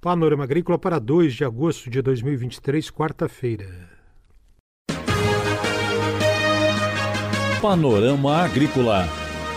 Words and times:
Panorama 0.00 0.44
Agrícola 0.44 0.78
para 0.78 1.00
2 1.00 1.34
de 1.34 1.44
agosto 1.44 1.90
de 1.90 2.00
2023, 2.00 2.88
quarta-feira. 2.88 3.66
Panorama 7.60 8.36
Agrícola. 8.44 9.08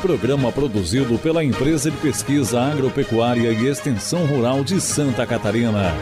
Programa 0.02 0.52
produzido 0.52 1.20
pela 1.20 1.44
Empresa 1.44 1.92
de 1.92 1.98
Pesquisa 1.98 2.60
Agropecuária 2.60 3.52
e 3.52 3.68
Extensão 3.68 4.26
Rural 4.26 4.64
de 4.64 4.82
Santa 4.82 5.28
Catarina. 5.28 5.94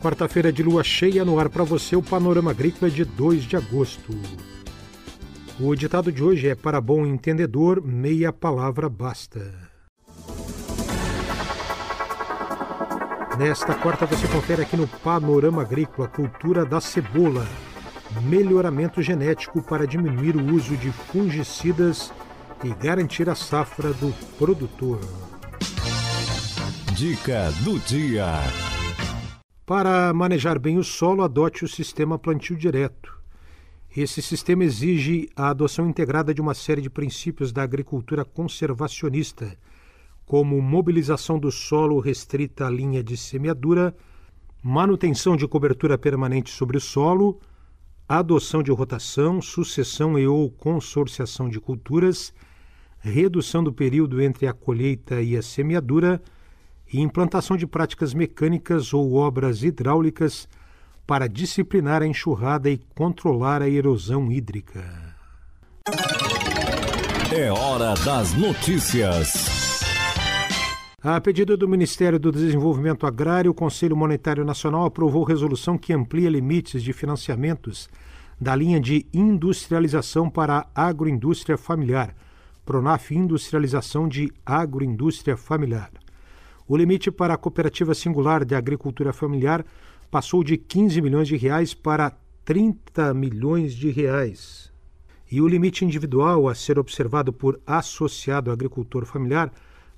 Quarta-feira 0.00 0.52
de 0.52 0.62
lua 0.62 0.84
cheia 0.84 1.24
no 1.24 1.40
ar 1.40 1.48
para 1.48 1.64
você, 1.64 1.96
o 1.96 2.02
Panorama 2.02 2.52
Agrícola 2.52 2.88
de 2.88 3.04
2 3.04 3.42
de 3.42 3.56
agosto. 3.56 4.12
O 5.64 5.76
ditado 5.76 6.10
de 6.10 6.24
hoje 6.24 6.48
é: 6.48 6.56
Para 6.56 6.80
bom 6.80 7.06
entendedor, 7.06 7.80
meia 7.80 8.32
palavra 8.32 8.88
basta. 8.88 9.54
Nesta 13.38 13.72
quarta 13.72 14.04
você 14.04 14.26
confere 14.26 14.62
aqui 14.62 14.76
no 14.76 14.88
Panorama 14.88 15.62
Agrícola 15.62 16.08
Cultura 16.08 16.66
da 16.66 16.80
Cebola. 16.80 17.46
Melhoramento 18.24 19.00
genético 19.00 19.62
para 19.62 19.86
diminuir 19.86 20.36
o 20.36 20.52
uso 20.52 20.76
de 20.76 20.90
fungicidas 20.90 22.12
e 22.64 22.74
garantir 22.74 23.30
a 23.30 23.36
safra 23.36 23.92
do 23.92 24.12
produtor. 24.36 24.98
Dica 26.92 27.52
do 27.62 27.78
dia. 27.78 28.26
Para 29.64 30.12
manejar 30.12 30.58
bem 30.58 30.76
o 30.76 30.82
solo, 30.82 31.22
adote 31.22 31.64
o 31.64 31.68
sistema 31.68 32.18
plantio 32.18 32.56
direto. 32.56 33.21
Esse 33.94 34.22
sistema 34.22 34.64
exige 34.64 35.28
a 35.36 35.50
adoção 35.50 35.86
integrada 35.86 36.32
de 36.32 36.40
uma 36.40 36.54
série 36.54 36.80
de 36.80 36.88
princípios 36.88 37.52
da 37.52 37.62
agricultura 37.62 38.24
conservacionista, 38.24 39.54
como 40.24 40.62
mobilização 40.62 41.38
do 41.38 41.52
solo 41.52 42.00
restrita 42.00 42.66
à 42.66 42.70
linha 42.70 43.04
de 43.04 43.18
semeadura, 43.18 43.94
manutenção 44.62 45.36
de 45.36 45.46
cobertura 45.46 45.98
permanente 45.98 46.48
sobre 46.50 46.78
o 46.78 46.80
solo, 46.80 47.38
adoção 48.08 48.62
de 48.62 48.72
rotação, 48.72 49.42
sucessão 49.42 50.18
e 50.18 50.26
ou 50.26 50.50
consorciação 50.50 51.50
de 51.50 51.60
culturas, 51.60 52.32
redução 52.98 53.62
do 53.62 53.74
período 53.74 54.22
entre 54.22 54.46
a 54.46 54.54
colheita 54.54 55.20
e 55.20 55.36
a 55.36 55.42
semeadura 55.42 56.22
e 56.90 56.98
implantação 56.98 57.58
de 57.58 57.66
práticas 57.66 58.14
mecânicas 58.14 58.94
ou 58.94 59.12
obras 59.12 59.62
hidráulicas 59.62 60.48
para 61.06 61.28
disciplinar 61.28 62.02
a 62.02 62.06
enxurrada 62.06 62.70
e 62.70 62.80
controlar 62.94 63.62
a 63.62 63.68
erosão 63.68 64.30
hídrica. 64.30 64.82
É 67.34 67.50
hora 67.50 67.94
das 68.04 68.34
notícias. 68.34 69.80
A 71.02 71.20
pedido 71.20 71.56
do 71.56 71.68
Ministério 71.68 72.18
do 72.18 72.30
Desenvolvimento 72.30 73.06
Agrário, 73.06 73.50
o 73.50 73.54
Conselho 73.54 73.96
Monetário 73.96 74.44
Nacional 74.44 74.84
aprovou 74.84 75.24
resolução 75.24 75.76
que 75.76 75.92
amplia 75.92 76.30
limites 76.30 76.82
de 76.82 76.92
financiamentos 76.92 77.88
da 78.40 78.54
linha 78.54 78.78
de 78.78 79.06
industrialização 79.12 80.28
para 80.30 80.66
a 80.74 80.86
agroindústria 80.86 81.56
familiar, 81.56 82.14
Pronaf 82.64 83.10
Industrialização 83.12 84.08
de 84.08 84.32
Agroindústria 84.44 85.36
Familiar. 85.36 85.90
O 86.68 86.76
limite 86.76 87.10
para 87.10 87.34
a 87.34 87.36
cooperativa 87.36 87.94
singular 87.94 88.44
de 88.44 88.54
agricultura 88.54 89.12
familiar 89.12 89.64
passou 90.12 90.44
de 90.44 90.58
15 90.58 91.00
milhões 91.00 91.26
de 91.26 91.38
reais 91.38 91.72
para 91.72 92.12
30 92.44 93.14
milhões 93.14 93.72
de 93.72 93.88
reais. 93.88 94.70
E 95.30 95.40
o 95.40 95.48
limite 95.48 95.86
individual 95.86 96.50
a 96.50 96.54
ser 96.54 96.78
observado 96.78 97.32
por 97.32 97.58
associado 97.66 98.50
agricultor 98.50 99.06
familiar 99.06 99.50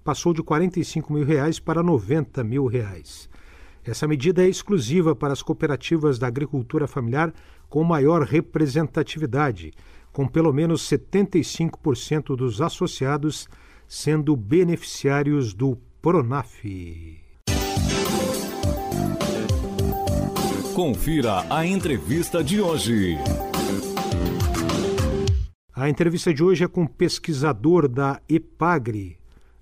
passou 0.05 0.33
de 0.33 0.41
45 0.41 1.13
mil 1.13 1.25
reais 1.25 1.59
para 1.59 1.83
90 1.83 2.45
mil 2.45 2.67
reais. 2.67 3.29
Essa 3.85 4.07
medida 4.07 4.45
é 4.45 4.49
exclusiva 4.49 5.17
para 5.17 5.33
as 5.33 5.43
cooperativas 5.43 6.17
da 6.17 6.29
agricultura 6.29 6.87
familiar 6.87 7.35
com 7.69 7.83
maior 7.83 8.23
representatividade, 8.23 9.73
com 10.13 10.29
pelo 10.29 10.53
menos 10.53 10.89
75% 10.89 12.37
dos 12.37 12.61
associados 12.61 13.49
sendo 13.89 14.37
beneficiários 14.37 15.53
do 15.53 15.77
Pronaf. 16.01 17.24
Confira 20.75 21.47
a 21.49 21.65
entrevista 21.65 22.43
de 22.43 22.61
hoje. 22.61 23.17
A 25.73 25.89
entrevista 25.89 26.35
de 26.35 26.43
hoje 26.43 26.65
é 26.65 26.67
com 26.67 26.83
o 26.83 26.89
pesquisador 26.89 27.87
da 27.87 28.21
EPAGRE, 28.29 29.17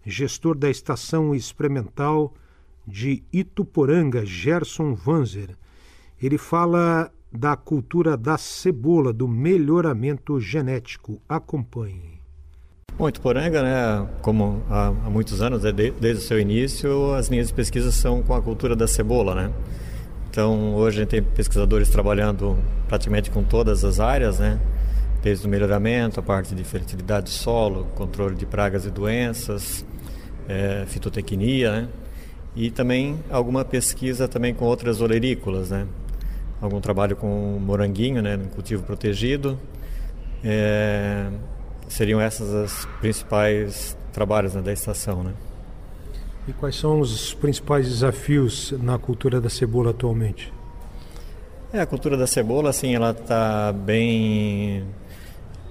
gestor 0.07 0.57
da 0.57 0.71
Estação 0.71 1.35
Experimental 1.35 2.33
de 2.89 3.23
Ituporanga, 3.31 4.25
Gerson 4.25 4.95
Vanzer. 4.95 5.51
Ele 6.21 6.39
fala 6.39 7.13
da 7.31 7.57
cultura 7.57 8.17
da 8.17 8.39
cebola, 8.39 9.13
do 9.13 9.29
melhoramento 9.29 10.41
genético. 10.41 11.21
Acompanhe. 11.29 12.23
Bom, 12.97 13.07
Ituporanga, 13.07 13.63
né, 13.63 14.09
como 14.23 14.63
há, 14.71 14.87
há 14.87 15.11
muitos 15.11 15.43
anos, 15.43 15.63
né, 15.63 15.73
desde 15.73 16.25
o 16.25 16.27
seu 16.27 16.41
início, 16.41 17.13
as 17.13 17.29
linhas 17.29 17.49
de 17.49 17.55
pesquisa 17.55 17.93
são 17.93 18.23
com 18.23 18.35
a 18.35 18.41
cultura 18.41 18.75
da 18.75 18.89
cebola, 18.89 19.35
né? 19.35 19.53
Então, 20.33 20.75
hoje 20.77 20.97
a 20.97 21.01
gente 21.03 21.11
tem 21.11 21.23
pesquisadores 21.23 21.91
trabalhando 21.91 22.57
praticamente 22.89 23.31
com 23.31 23.45
todas 23.45 23.85
as 23.85 24.01
áreas, 24.01 24.39
né? 24.39 24.59
Desde 25.23 25.47
o 25.47 25.51
melhoramento, 25.51 26.19
a 26.19 26.23
parte 26.23 26.55
de 26.55 26.65
fertilidade 26.65 27.25
do 27.25 27.29
solo, 27.29 27.85
controle 27.95 28.35
de 28.35 28.47
pragas 28.47 28.87
e 28.87 28.91
doenças, 28.91 29.85
é, 30.49 30.87
fitotecnia, 30.87 31.83
né? 31.83 31.89
E 32.57 32.71
também 32.71 33.21
alguma 33.29 33.63
pesquisa 33.63 34.27
também 34.27 34.55
com 34.55 34.65
outras 34.65 35.03
olerícolas, 35.03 35.69
né? 35.69 35.87
Algum 36.63 36.81
trabalho 36.81 37.15
com 37.15 37.59
moranguinho, 37.61 38.23
né? 38.23 38.35
No 38.35 38.47
cultivo 38.47 38.85
protegido. 38.85 39.61
É, 40.43 41.29
seriam 41.89 42.19
essas 42.19 42.55
as 42.55 42.89
principais 43.03 43.95
trabalhos 44.15 44.55
né, 44.55 44.63
da 44.63 44.73
estação, 44.73 45.23
né? 45.23 45.35
E 46.47 46.53
quais 46.53 46.77
são 46.77 46.99
os 46.99 47.33
principais 47.35 47.89
desafios 47.89 48.73
na 48.83 48.99
cultura 48.99 49.41
da 49.41 49.49
cebola 49.49 49.91
atualmente? 49.91 50.53
É, 51.73 51.81
a 51.81 51.87
cultura 51.87 52.17
da 52.17 52.27
cebola, 52.27 52.71
assim, 52.71 52.95
ela 52.95 53.13
está 53.13 53.73
bem 53.73 54.85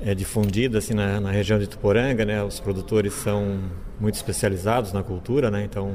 é, 0.02 0.16
difundida 0.16 0.80
assim 0.80 0.94
na, 0.94 1.20
na, 1.20 1.30
região 1.30 1.60
de 1.60 1.68
Tuporanga, 1.68 2.26
né? 2.26 2.44
Os 2.44 2.60
produtores 2.60 3.14
são 3.14 3.60
muito 4.00 4.16
especializados 4.16 4.92
na 4.94 5.04
cultura, 5.04 5.52
né? 5.52 5.64
Então 5.64 5.94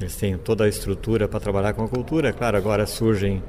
eles 0.00 0.14
têm 0.14 0.36
toda 0.36 0.64
a 0.64 0.68
estrutura 0.68 1.26
para 1.26 1.40
trabalhar 1.40 1.72
com 1.72 1.82
a 1.82 1.88
cultura. 1.88 2.28
É 2.28 2.32
claro, 2.32 2.56
agora 2.56 2.86
surgem 2.86 3.42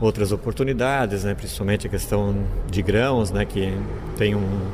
outras 0.00 0.32
oportunidades, 0.32 1.22
né? 1.22 1.34
Principalmente 1.34 1.86
a 1.86 1.90
questão 1.90 2.44
de 2.70 2.82
grãos, 2.82 3.30
né? 3.30 3.44
Que 3.44 3.72
tem 4.16 4.34
um 4.34 4.70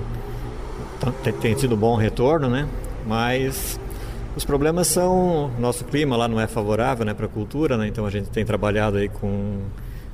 tem, 1.23 1.33
tem 1.33 1.55
tido 1.55 1.77
bom 1.77 1.97
retorno, 1.97 2.49
né? 2.49 2.67
Mas 3.07 3.79
os 4.39 4.45
problemas 4.45 4.87
são 4.87 5.51
nosso 5.59 5.85
clima 5.85 6.17
lá 6.17 6.29
não 6.29 6.41
é 6.41 6.47
favorável, 6.47 7.05
né, 7.05 7.13
para 7.13 7.27
a 7.27 7.29
cultura, 7.29 7.77
né? 7.77 7.89
Então 7.89 8.07
a 8.07 8.11
gente 8.11 8.31
tem 8.31 8.45
trabalhado 8.45 8.97
aí 8.97 9.09
com 9.09 9.63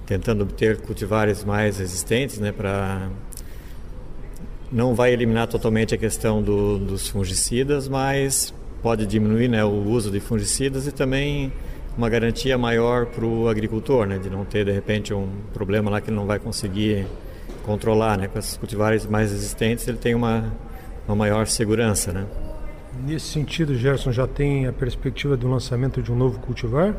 tentando 0.06 0.42
obter 0.42 0.80
cultivares 0.80 1.44
mais 1.44 1.78
resistentes, 1.78 2.38
né, 2.38 2.50
para 2.50 3.10
não 4.72 4.94
vai 4.94 5.12
eliminar 5.12 5.46
totalmente 5.46 5.94
a 5.94 5.98
questão 5.98 6.42
do, 6.42 6.78
dos 6.78 7.08
fungicidas, 7.08 7.86
mas 7.86 8.52
pode 8.82 9.06
diminuir, 9.06 9.48
né, 9.48 9.62
o 9.62 9.84
uso 9.88 10.10
de 10.10 10.20
fungicidas 10.20 10.86
e 10.86 10.92
também 10.92 11.52
uma 11.96 12.08
garantia 12.08 12.56
maior 12.56 13.06
para 13.06 13.24
o 13.24 13.48
agricultor, 13.48 14.06
né, 14.06 14.18
de 14.18 14.30
não 14.30 14.44
ter 14.44 14.64
de 14.64 14.72
repente 14.72 15.12
um 15.12 15.28
problema 15.52 15.90
lá 15.90 16.00
que 16.00 16.08
ele 16.08 16.16
não 16.16 16.26
vai 16.26 16.38
conseguir 16.38 17.06
controlar, 17.64 18.16
né, 18.16 18.26
com 18.26 18.38
esses 18.38 18.56
cultivares 18.56 19.06
mais 19.06 19.30
resistentes 19.32 19.86
ele 19.86 19.98
tem 19.98 20.14
uma 20.14 20.50
uma 21.06 21.14
maior 21.14 21.46
segurança, 21.46 22.10
né. 22.10 22.26
Nesse 23.02 23.26
sentido, 23.26 23.74
Gerson, 23.74 24.12
já 24.12 24.26
tem 24.26 24.66
a 24.66 24.72
perspectiva 24.72 25.36
do 25.36 25.48
lançamento 25.48 26.00
de 26.00 26.12
um 26.12 26.16
novo 26.16 26.38
cultivar? 26.38 26.94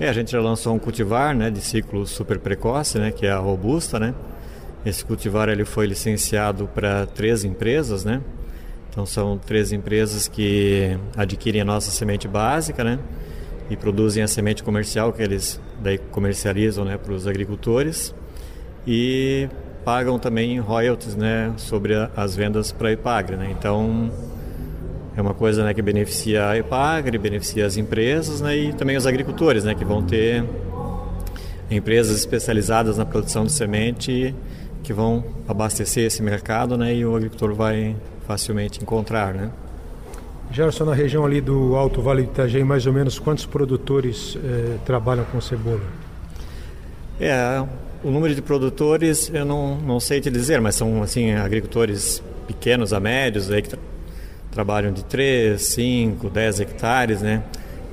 É, 0.00 0.08
a 0.08 0.12
gente 0.12 0.32
já 0.32 0.40
lançou 0.40 0.74
um 0.74 0.78
cultivar 0.78 1.34
né, 1.34 1.50
de 1.50 1.60
ciclo 1.60 2.06
super 2.06 2.38
precoce, 2.38 2.98
né, 2.98 3.12
que 3.12 3.26
é 3.26 3.30
a 3.30 3.38
Robusta. 3.38 4.00
Né? 4.00 4.14
Esse 4.84 5.04
cultivar 5.04 5.48
ele 5.48 5.64
foi 5.64 5.86
licenciado 5.86 6.68
para 6.74 7.06
três 7.06 7.44
empresas. 7.44 8.04
Né? 8.04 8.20
Então, 8.90 9.04
são 9.04 9.36
três 9.36 9.72
empresas 9.72 10.26
que 10.26 10.98
adquirem 11.16 11.60
a 11.60 11.64
nossa 11.64 11.90
semente 11.90 12.26
básica 12.26 12.82
né, 12.82 12.98
e 13.68 13.76
produzem 13.76 14.22
a 14.22 14.28
semente 14.28 14.62
comercial 14.62 15.12
que 15.12 15.22
eles 15.22 15.60
daí 15.82 15.98
comercializam 15.98 16.84
né, 16.84 16.96
para 16.96 17.12
os 17.12 17.26
agricultores 17.26 18.14
e 18.86 19.48
pagam 19.84 20.18
também 20.18 20.58
royalties 20.58 21.14
né, 21.14 21.52
sobre 21.56 21.94
a, 21.94 22.10
as 22.16 22.34
vendas 22.34 22.72
para 22.72 22.88
a 22.88 22.92
Ipagre. 22.92 23.36
Né? 23.36 23.54
Então, 23.56 24.10
é 25.16 25.20
uma 25.20 25.34
coisa 25.34 25.64
né, 25.64 25.72
que 25.72 25.82
beneficia 25.82 26.48
a 26.48 26.58
EPAGRE, 26.58 27.18
beneficia 27.18 27.66
as 27.66 27.76
empresas 27.76 28.40
né, 28.40 28.56
e 28.56 28.72
também 28.72 28.96
os 28.96 29.06
agricultores, 29.06 29.64
né, 29.64 29.74
que 29.74 29.84
vão 29.84 30.02
ter 30.02 30.44
empresas 31.70 32.18
especializadas 32.18 32.98
na 32.98 33.04
produção 33.04 33.44
de 33.44 33.52
semente 33.52 34.34
que 34.84 34.92
vão 34.92 35.24
abastecer 35.48 36.04
esse 36.04 36.22
mercado, 36.22 36.76
né? 36.76 36.94
E 36.94 37.04
o 37.04 37.16
agricultor 37.16 37.54
vai 37.54 37.96
facilmente 38.26 38.82
encontrar, 38.82 39.32
né? 39.34 39.50
Gerson, 40.50 40.84
na 40.84 40.94
região 40.94 41.24
ali 41.24 41.40
do 41.40 41.74
Alto 41.74 42.02
Vale 42.02 42.22
do 42.22 42.30
Itajaí, 42.30 42.62
mais 42.62 42.86
ou 42.86 42.92
menos 42.92 43.18
quantos 43.18 43.46
produtores 43.46 44.38
eh, 44.44 44.76
trabalham 44.84 45.24
com 45.24 45.40
cebola? 45.40 45.80
É, 47.18 47.64
o 48.04 48.10
número 48.10 48.34
de 48.34 48.42
produtores 48.42 49.30
eu 49.32 49.44
não, 49.44 49.76
não 49.76 49.98
sei 49.98 50.20
te 50.20 50.30
dizer, 50.30 50.60
mas 50.60 50.74
são 50.74 51.02
assim 51.02 51.32
agricultores 51.32 52.22
pequenos 52.46 52.92
a 52.92 53.00
médios 53.00 53.50
aí 53.50 53.62
que 53.62 53.74
trabalham 54.54 54.92
de 54.92 55.04
3, 55.04 55.60
5, 55.60 56.30
10 56.30 56.60
hectares, 56.60 57.20
né? 57.20 57.42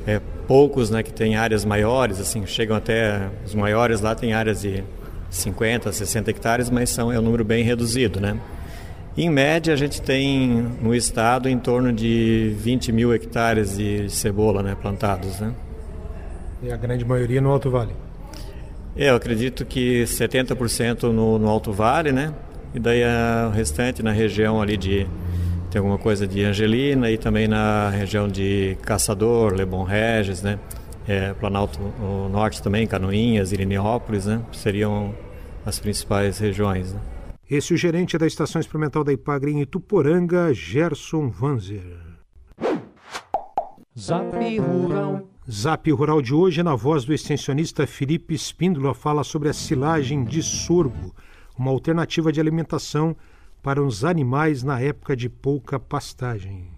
É, 0.06 0.22
poucos 0.48 0.90
né, 0.90 1.04
que 1.04 1.12
têm 1.12 1.36
áreas 1.36 1.66
maiores, 1.66 2.20
assim, 2.20 2.46
chegam 2.46 2.76
até 2.76 3.30
os 3.46 3.54
maiores 3.54 4.02
lá 4.02 4.16
têm 4.16 4.34
áreas 4.34 4.62
de 4.62 4.84
50, 5.30 5.92
60 5.92 6.30
hectares, 6.30 6.70
mas 6.70 6.90
são, 6.90 7.12
é 7.12 7.20
um 7.20 7.22
número 7.22 7.44
bem 7.44 7.64
reduzido, 7.64 8.20
né? 8.20 8.38
Em 9.18 9.30
média, 9.30 9.74
a 9.74 9.78
gente 9.78 10.02
tem 10.02 10.50
no 10.82 10.96
estado 10.96 11.50
em 11.50 11.60
torno 11.60 11.92
de 11.92 12.56
20 12.58 12.94
mil 12.94 13.14
hectares 13.14 13.76
de 13.78 14.10
cebola 14.10 14.64
né, 14.64 14.76
plantados. 14.80 15.38
Né? 15.40 15.54
E 16.64 16.72
a 16.72 16.78
grande 16.78 17.04
maioria 17.04 17.42
no 17.42 17.50
Alto 17.50 17.70
Vale? 17.70 17.92
É, 18.96 19.10
eu 19.10 19.16
acredito 19.16 19.66
que 19.66 20.04
70% 20.04 21.04
no, 21.04 21.38
no 21.38 21.50
Alto 21.50 21.74
Vale, 21.74 22.14
né? 22.14 22.34
E 22.74 22.80
daí 22.80 23.04
a, 23.04 23.50
o 23.50 23.56
restante 23.56 24.02
na 24.02 24.12
região 24.12 24.62
ali 24.62 24.78
de. 24.78 25.06
Tem 25.72 25.80
alguma 25.80 25.98
coisa 25.98 26.28
de 26.28 26.44
Angelina 26.44 27.10
e 27.10 27.18
também 27.18 27.48
na 27.48 27.90
região 27.90 28.28
de 28.28 28.78
Caçador, 28.82 29.54
Lebon 29.54 29.84
Regis, 29.84 30.42
né? 30.42 30.60
É, 31.08 31.34
Planalto 31.34 31.80
Norte 32.30 32.62
também, 32.62 32.86
Canoinhas, 32.86 33.54
Irineópolis, 33.54 34.26
né? 34.26 34.42
Seriam 34.52 35.16
as 35.66 35.80
principais 35.80 36.40
regiões. 36.40 36.94
Né? 36.94 37.00
Esse 37.50 37.72
é 37.72 37.76
o 37.76 37.78
gerente 37.78 38.18
da 38.18 38.28
Estação 38.28 38.60
Experimental 38.60 39.02
da 39.02 39.14
Ipagre 39.14 39.50
em 39.50 39.62
Ituporanga, 39.62 40.54
Gerson 40.54 41.30
Vanzer. 41.30 41.98
Zap 43.98 44.60
Rural. 44.60 45.22
Zap 45.50 45.90
Rural 45.90 46.22
de 46.22 46.34
hoje, 46.34 46.62
na 46.62 46.76
voz 46.76 47.06
do 47.06 47.14
extensionista 47.14 47.88
Felipe 47.88 48.34
Espíndola, 48.34 48.94
fala 48.94 49.24
sobre 49.24 49.48
a 49.48 49.54
silagem 49.54 50.26
de 50.26 50.44
sorgo, 50.44 51.16
uma 51.58 51.72
alternativa 51.72 52.30
de 52.30 52.42
alimentação 52.42 53.16
para 53.62 53.82
os 53.82 54.04
animais 54.04 54.64
na 54.64 54.80
época 54.80 55.16
de 55.16 55.30
pouca 55.30 55.80
pastagem. 55.80 56.72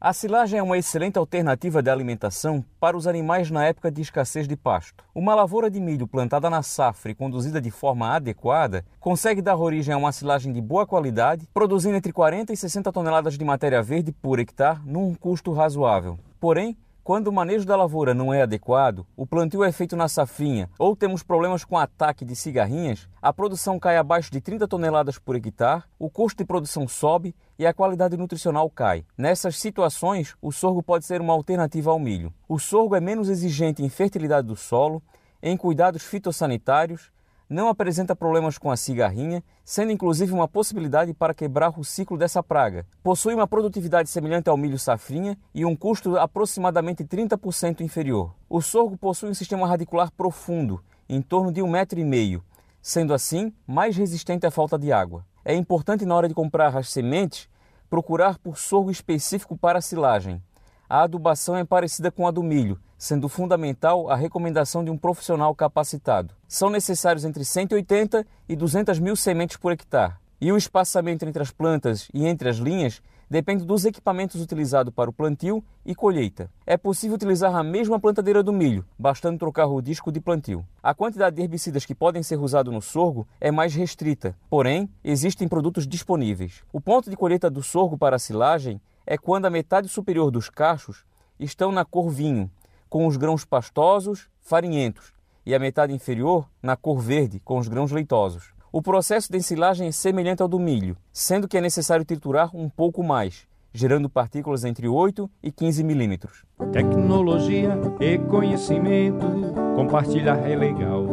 A 0.00 0.14
silagem 0.14 0.58
é 0.58 0.62
uma 0.62 0.78
excelente 0.78 1.18
alternativa 1.18 1.82
de 1.82 1.90
alimentação 1.90 2.64
para 2.80 2.96
os 2.96 3.06
animais 3.06 3.50
na 3.50 3.66
época 3.66 3.90
de 3.90 4.00
escassez 4.00 4.48
de 4.48 4.56
pasto. 4.56 5.04
Uma 5.14 5.34
lavoura 5.34 5.70
de 5.70 5.78
milho 5.78 6.06
plantada 6.06 6.48
na 6.48 6.62
safra 6.62 7.10
e 7.10 7.14
conduzida 7.14 7.60
de 7.60 7.70
forma 7.70 8.08
adequada 8.08 8.82
consegue 8.98 9.42
dar 9.42 9.58
origem 9.58 9.92
a 9.92 9.98
uma 9.98 10.10
silagem 10.10 10.54
de 10.54 10.60
boa 10.62 10.86
qualidade, 10.86 11.46
produzindo 11.52 11.96
entre 11.96 12.14
40 12.14 12.50
e 12.50 12.56
60 12.56 12.90
toneladas 12.90 13.36
de 13.36 13.44
matéria 13.44 13.82
verde 13.82 14.10
por 14.10 14.38
hectare 14.38 14.80
num 14.86 15.14
custo 15.14 15.52
razoável. 15.52 16.18
Porém, 16.40 16.78
quando 17.10 17.26
o 17.26 17.32
manejo 17.32 17.66
da 17.66 17.74
lavoura 17.74 18.14
não 18.14 18.32
é 18.32 18.42
adequado, 18.42 19.04
o 19.16 19.26
plantio 19.26 19.64
é 19.64 19.72
feito 19.72 19.96
na 19.96 20.06
safrinha 20.06 20.70
ou 20.78 20.94
temos 20.94 21.24
problemas 21.24 21.64
com 21.64 21.76
ataque 21.76 22.24
de 22.24 22.36
cigarrinhas, 22.36 23.08
a 23.20 23.32
produção 23.32 23.80
cai 23.80 23.96
abaixo 23.96 24.30
de 24.30 24.40
30 24.40 24.68
toneladas 24.68 25.18
por 25.18 25.34
hectare, 25.34 25.82
o 25.98 26.08
custo 26.08 26.44
de 26.44 26.46
produção 26.46 26.86
sobe 26.86 27.34
e 27.58 27.66
a 27.66 27.74
qualidade 27.74 28.16
nutricional 28.16 28.70
cai. 28.70 29.04
Nessas 29.18 29.58
situações, 29.58 30.36
o 30.40 30.52
sorgo 30.52 30.84
pode 30.84 31.04
ser 31.04 31.20
uma 31.20 31.32
alternativa 31.32 31.90
ao 31.90 31.98
milho. 31.98 32.32
O 32.48 32.60
sorgo 32.60 32.94
é 32.94 33.00
menos 33.00 33.28
exigente 33.28 33.82
em 33.82 33.88
fertilidade 33.88 34.46
do 34.46 34.54
solo, 34.54 35.02
em 35.42 35.56
cuidados 35.56 36.04
fitossanitários 36.04 37.10
não 37.50 37.68
apresenta 37.68 38.14
problemas 38.14 38.56
com 38.56 38.70
a 38.70 38.76
cigarrinha, 38.76 39.42
sendo 39.64 39.90
inclusive 39.90 40.32
uma 40.32 40.46
possibilidade 40.46 41.12
para 41.12 41.34
quebrar 41.34 41.76
o 41.76 41.84
ciclo 41.84 42.16
dessa 42.16 42.44
praga. 42.44 42.86
Possui 43.02 43.34
uma 43.34 43.48
produtividade 43.48 44.08
semelhante 44.08 44.48
ao 44.48 44.56
milho 44.56 44.78
safrinha 44.78 45.36
e 45.52 45.64
um 45.64 45.74
custo 45.74 46.16
aproximadamente 46.16 47.04
30% 47.04 47.80
inferior. 47.80 48.32
O 48.48 48.62
sorgo 48.62 48.96
possui 48.96 49.30
um 49.30 49.34
sistema 49.34 49.66
radicular 49.66 50.12
profundo, 50.12 50.80
em 51.08 51.20
torno 51.20 51.50
de 51.50 51.60
um 51.60 51.68
metro 51.68 51.98
e 51.98 52.04
meio, 52.04 52.40
sendo 52.80 53.12
assim 53.12 53.52
mais 53.66 53.96
resistente 53.96 54.46
à 54.46 54.50
falta 54.52 54.78
de 54.78 54.92
água. 54.92 55.26
É 55.44 55.52
importante 55.52 56.06
na 56.06 56.14
hora 56.14 56.28
de 56.28 56.34
comprar 56.34 56.76
as 56.76 56.88
sementes 56.88 57.48
procurar 57.90 58.38
por 58.38 58.56
sorgo 58.56 58.92
específico 58.92 59.58
para 59.58 59.80
a 59.80 59.82
silagem. 59.82 60.40
A 60.90 61.02
adubação 61.02 61.54
é 61.54 61.64
parecida 61.64 62.10
com 62.10 62.26
a 62.26 62.32
do 62.32 62.42
milho, 62.42 62.76
sendo 62.98 63.28
fundamental 63.28 64.10
a 64.10 64.16
recomendação 64.16 64.82
de 64.84 64.90
um 64.90 64.98
profissional 64.98 65.54
capacitado. 65.54 66.34
São 66.48 66.68
necessários 66.68 67.24
entre 67.24 67.44
180 67.44 68.26
e 68.48 68.56
200 68.56 68.98
mil 68.98 69.14
sementes 69.14 69.56
por 69.56 69.70
hectare. 69.70 70.14
E 70.40 70.50
o 70.50 70.56
espaçamento 70.56 71.24
entre 71.24 71.40
as 71.40 71.52
plantas 71.52 72.08
e 72.12 72.26
entre 72.26 72.48
as 72.48 72.56
linhas 72.56 73.00
depende 73.30 73.64
dos 73.64 73.84
equipamentos 73.84 74.42
utilizados 74.42 74.92
para 74.92 75.08
o 75.08 75.12
plantio 75.12 75.62
e 75.86 75.94
colheita. 75.94 76.50
É 76.66 76.76
possível 76.76 77.14
utilizar 77.14 77.54
a 77.54 77.62
mesma 77.62 78.00
plantadeira 78.00 78.42
do 78.42 78.52
milho, 78.52 78.84
bastando 78.98 79.38
trocar 79.38 79.68
o 79.68 79.80
disco 79.80 80.10
de 80.10 80.20
plantio. 80.20 80.66
A 80.82 80.92
quantidade 80.92 81.36
de 81.36 81.42
herbicidas 81.42 81.86
que 81.86 81.94
podem 81.94 82.24
ser 82.24 82.40
usados 82.40 82.74
no 82.74 82.82
sorgo 82.82 83.28
é 83.40 83.52
mais 83.52 83.72
restrita, 83.76 84.36
porém, 84.48 84.90
existem 85.04 85.46
produtos 85.46 85.86
disponíveis. 85.86 86.64
O 86.72 86.80
ponto 86.80 87.08
de 87.08 87.16
colheita 87.16 87.48
do 87.48 87.62
sorgo 87.62 87.96
para 87.96 88.16
a 88.16 88.18
silagem 88.18 88.80
é 89.10 89.18
quando 89.18 89.46
a 89.46 89.50
metade 89.50 89.88
superior 89.88 90.30
dos 90.30 90.48
cachos 90.48 91.04
estão 91.36 91.72
na 91.72 91.84
cor 91.84 92.08
vinho 92.08 92.48
com 92.88 93.08
os 93.08 93.16
grãos 93.16 93.44
pastosos, 93.44 94.28
farinhentos, 94.40 95.12
e 95.44 95.52
a 95.52 95.58
metade 95.58 95.92
inferior 95.92 96.48
na 96.62 96.76
cor 96.76 97.00
verde, 97.00 97.40
com 97.40 97.58
os 97.58 97.66
grãos 97.66 97.90
leitosos. 97.90 98.52
O 98.70 98.80
processo 98.80 99.32
de 99.32 99.36
ensilagem 99.36 99.88
é 99.88 99.90
semelhante 99.90 100.42
ao 100.42 100.48
do 100.48 100.60
milho, 100.60 100.96
sendo 101.12 101.48
que 101.48 101.58
é 101.58 101.60
necessário 101.60 102.04
triturar 102.04 102.54
um 102.54 102.68
pouco 102.68 103.02
mais, 103.02 103.48
gerando 103.72 104.08
partículas 104.08 104.64
entre 104.64 104.86
8 104.86 105.28
e 105.42 105.50
15 105.50 105.82
milímetros. 105.82 106.44
Tecnologia 106.70 107.76
e 107.98 108.16
conhecimento, 108.16 109.26
compartilhar 109.74 110.48
é 110.48 110.54
legal. 110.54 111.04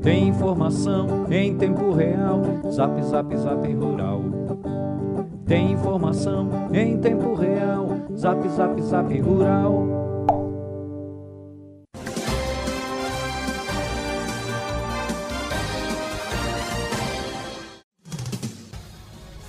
Tem 0.00 0.26
informação 0.26 1.30
em 1.30 1.54
tempo 1.54 1.92
real, 1.92 2.40
zap, 2.70 3.02
zap, 3.02 3.36
zap 3.36 3.74
rural. 3.74 4.37
Tem 5.48 5.72
informação 5.72 6.68
em 6.74 7.00
tempo 7.00 7.32
real, 7.32 7.88
zap, 8.14 8.46
zap, 8.50 8.82
zap 8.82 9.18
rural. 9.18 9.88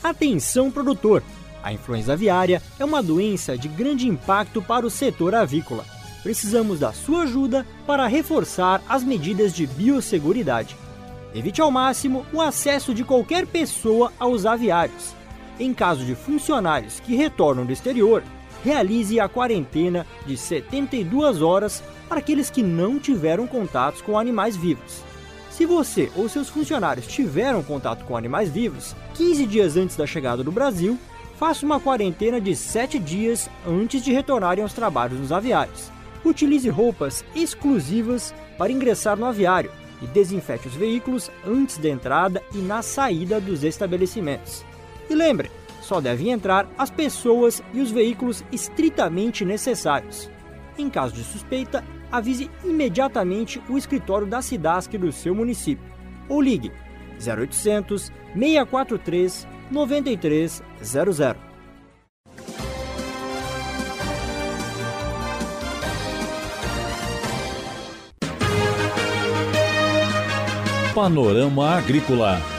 Atenção 0.01 0.72
produtor! 0.72 1.22
A 1.62 1.74
influenza 1.74 2.13
aviária 2.13 2.62
é 2.80 2.85
uma 2.85 3.04
doença 3.04 3.57
de 3.57 3.68
grande 3.68 4.07
impacto 4.07 4.62
para 4.62 4.85
o 4.85 4.90
setor 4.90 5.35
avícola. 5.35 5.83
Precisamos 6.24 6.80
da 6.80 6.94
sua 6.94 7.24
ajuda 7.24 7.68
para 7.85 8.07
reforçar 8.07 8.81
as 8.88 9.04
medidas 9.04 9.54
de 9.54 9.68
biosseguridade. 9.68 10.78
Evite 11.35 11.59
ao 11.59 11.69
máximo 11.69 12.26
o 12.31 12.40
acesso 12.40 12.94
de 12.94 13.04
qualquer 13.04 13.45
pessoa 13.45 14.14
aos 14.18 14.45
aviários. 14.45 15.19
Em 15.59 15.73
caso 15.73 16.06
de 16.06 16.16
funcionários 16.16 16.99
que 17.01 17.16
retornam 17.16 17.66
do 17.66 17.73
exterior, 17.73 18.23
realize 18.63 19.19
a 19.19 19.28
quarentena 19.28 20.07
de 20.25 20.37
72 20.37 21.42
horas 21.42 21.83
para 22.07 22.19
aqueles 22.19 22.49
que 22.49 22.63
não 22.63 22.97
tiveram 22.97 23.45
contatos 23.45 24.01
com 24.01 24.18
animais 24.18 24.56
vivos. 24.56 25.04
Se 25.51 25.66
você 25.66 26.09
ou 26.16 26.30
seus 26.30 26.47
funcionários 26.47 27.06
tiveram 27.06 27.61
contato 27.61 28.06
com 28.06 28.16
animais 28.16 28.49
vivos 28.49 28.95
15 29.16 29.45
dias 29.45 29.75
antes 29.75 29.97
da 29.97 30.07
chegada 30.07 30.42
do 30.42 30.51
Brasil, 30.51 30.97
faça 31.37 31.66
uma 31.66 31.80
quarentena 31.80 32.39
de 32.39 32.56
7 32.56 32.97
dias 32.97 33.49
antes 33.68 34.01
de 34.01 34.13
retornarem 34.13 34.63
aos 34.63 34.73
trabalhos 34.73 35.19
nos 35.19 35.31
aviários. 35.33 35.92
Utilize 36.23 36.69
roupas 36.69 37.25
exclusivas 37.35 38.33
para 38.57 38.71
ingressar 38.71 39.18
no 39.18 39.25
aviário 39.25 39.71
e 40.01 40.07
desinfete 40.07 40.69
os 40.69 40.75
veículos 40.75 41.30
antes 41.45 41.78
da 41.78 41.89
entrada 41.89 42.42
e 42.54 42.59
na 42.59 42.81
saída 42.81 43.42
dos 43.42 43.63
estabelecimentos. 43.66 44.69
E 45.09 45.16
lembre, 45.16 45.49
só 45.81 45.99
devem 45.99 46.30
entrar 46.30 46.68
as 46.78 46.92
pessoas 46.92 47.63
e 47.73 47.81
os 47.81 47.92
veículos 47.92 48.44
estritamente 48.51 49.44
necessários. 49.44 50.30
Em 50.78 50.89
caso 50.89 51.13
de 51.13 51.23
suspeita, 51.23 51.83
avise 52.11 52.49
imediatamente 52.63 53.61
o 53.69 53.78
escritório 53.78 54.28
da 54.28 54.42
SIDASC 54.42 54.97
do 54.97 55.11
seu 55.11 55.33
município 55.33 55.85
ou 56.28 56.42
ligue 56.42 56.71
0800 57.19 58.11
643 58.33 59.47
9300. 59.71 61.35
Panorama 70.94 71.78
Agrícola. 71.78 72.58